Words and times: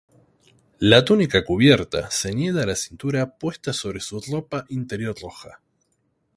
Una 0.81 1.05
túnica 1.05 1.45
cubierta, 1.45 2.09
ceñida 2.09 2.63
a 2.63 2.65
la 2.65 2.75
cintura 2.75 3.37
puesta 3.37 3.71
sobre 3.71 3.99
su 3.99 4.19
ropa 4.31 4.65
interior 4.69 5.13
roja. 5.21 5.61